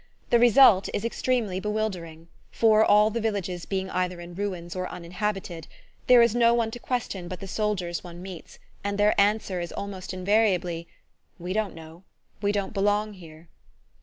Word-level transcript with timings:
The 0.31 0.39
result 0.39 0.89
is 0.95 1.05
extremely 1.05 1.59
bewildering, 1.59 2.27
for, 2.49 2.83
all 2.83 3.11
the 3.11 3.21
villages 3.21 3.65
being 3.67 3.87
either 3.91 4.19
in 4.19 4.33
ruins 4.33 4.75
or 4.75 4.89
uninhabited, 4.89 5.67
there 6.07 6.23
is 6.23 6.33
no 6.33 6.55
one 6.55 6.71
to 6.71 6.79
question 6.79 7.27
but 7.27 7.39
the 7.39 7.47
soldiers 7.47 8.03
one 8.03 8.19
meets, 8.19 8.57
and 8.83 8.97
their 8.97 9.13
answer 9.21 9.59
is 9.59 9.71
almost 9.71 10.11
invariably 10.11 10.87
"We 11.37 11.53
don't 11.53 11.75
know 11.75 12.01
we 12.41 12.51
don't 12.51 12.73
belong 12.73 13.13
here." 13.13 13.47